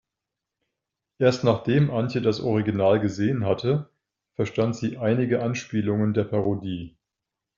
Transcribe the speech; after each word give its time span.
Erst 1.19 1.43
nachdem 1.43 1.91
Antje 1.91 2.23
das 2.23 2.39
Original 2.41 2.99
gesehen 2.99 3.45
hatte, 3.45 3.91
verstand 4.33 4.75
sie 4.75 4.97
einige 4.97 5.43
Anspielungen 5.43 6.15
der 6.15 6.23
Parodie. 6.23 6.97